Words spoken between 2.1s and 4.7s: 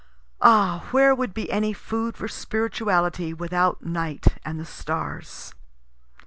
for spirituality without night and the